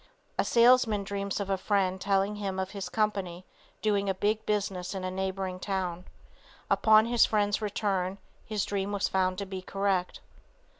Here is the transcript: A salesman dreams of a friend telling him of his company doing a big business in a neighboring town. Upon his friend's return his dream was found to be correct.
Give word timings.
A 0.39 0.43
salesman 0.43 1.03
dreams 1.03 1.39
of 1.39 1.51
a 1.51 1.59
friend 1.59 2.01
telling 2.01 2.37
him 2.37 2.57
of 2.57 2.71
his 2.71 2.89
company 2.89 3.45
doing 3.83 4.09
a 4.09 4.15
big 4.15 4.43
business 4.47 4.95
in 4.95 5.03
a 5.03 5.11
neighboring 5.11 5.59
town. 5.59 6.05
Upon 6.71 7.05
his 7.05 7.23
friend's 7.23 7.61
return 7.61 8.17
his 8.43 8.65
dream 8.65 8.93
was 8.93 9.07
found 9.07 9.37
to 9.37 9.45
be 9.45 9.61
correct. 9.61 10.19